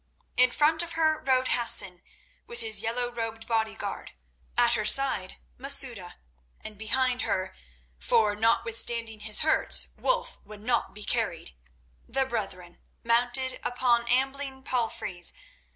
In 0.35 0.49
front 0.49 0.81
of 0.81 0.93
her 0.93 1.21
rode 1.21 1.49
Hassan, 1.49 2.01
with 2.47 2.59
his 2.61 2.81
yellow 2.81 3.11
robed 3.11 3.45
bodyguard; 3.47 4.13
at 4.57 4.73
her 4.73 4.83
side, 4.83 5.37
Masouda; 5.59 6.15
and 6.59 6.75
behind—for, 6.75 8.35
notwithstanding 8.35 9.19
his 9.19 9.41
hurts, 9.41 9.89
Wulf 9.97 10.39
would 10.43 10.61
not 10.61 10.95
be 10.95 11.03
carried—the 11.03 12.25
brethren, 12.25 12.81
mounted 13.03 13.59
upon 13.63 14.07
ambling 14.07 14.63
palfreys. 14.63 15.33